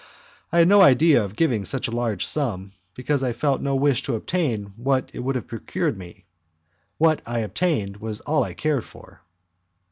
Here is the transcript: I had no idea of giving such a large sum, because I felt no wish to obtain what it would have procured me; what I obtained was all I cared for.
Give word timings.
I 0.51 0.57
had 0.57 0.67
no 0.67 0.81
idea 0.81 1.23
of 1.23 1.35
giving 1.35 1.63
such 1.63 1.87
a 1.87 1.91
large 1.91 2.25
sum, 2.25 2.71
because 2.95 3.21
I 3.23 3.33
felt 3.33 3.61
no 3.61 3.75
wish 3.75 4.01
to 4.01 4.15
obtain 4.15 4.73
what 4.75 5.11
it 5.13 5.19
would 5.19 5.35
have 5.35 5.45
procured 5.45 5.95
me; 5.95 6.25
what 6.97 7.21
I 7.23 7.41
obtained 7.41 7.97
was 7.97 8.19
all 8.21 8.43
I 8.43 8.55
cared 8.55 8.83
for. 8.83 9.21